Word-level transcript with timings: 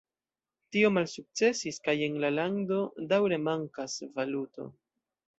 Tio 0.75 0.87
malsukcesis, 0.93 1.77
kaj 1.87 1.93
en 2.05 2.17
la 2.23 2.31
lando 2.39 2.79
daŭre 3.11 3.39
mankas 3.49 3.99
valuto. 4.17 4.67